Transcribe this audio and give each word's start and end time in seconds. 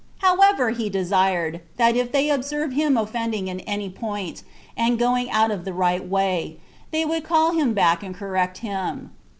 However, 0.17 0.71
he 0.71 0.89
desired, 0.89 1.61
that 1.77 1.95
if 1.95 2.11
they 2.11 2.31
observed 2.31 2.73
him 2.73 2.97
offending 2.97 3.49
in 3.49 3.59
any 3.59 3.87
point, 3.87 4.41
and 4.75 4.97
going 4.97 5.29
out 5.29 5.51
of 5.51 5.63
the 5.63 5.73
right 5.73 6.03
way, 6.03 6.57
they 6.89 7.05
would 7.05 7.23
call 7.23 7.51
him 7.51 7.75
back 7.75 8.01
and 8.01 8.15
correct 8.15 8.57
him. 8.65 9.11